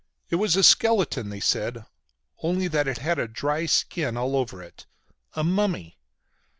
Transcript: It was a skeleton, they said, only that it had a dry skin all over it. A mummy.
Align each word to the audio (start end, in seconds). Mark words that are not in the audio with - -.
It 0.31 0.37
was 0.37 0.55
a 0.55 0.63
skeleton, 0.63 1.29
they 1.29 1.39
said, 1.39 1.85
only 2.41 2.67
that 2.67 2.87
it 2.87 2.97
had 2.97 3.19
a 3.19 3.27
dry 3.27 3.67
skin 3.67 4.17
all 4.17 4.35
over 4.35 4.59
it. 4.63 4.87
A 5.35 5.43
mummy. 5.43 5.99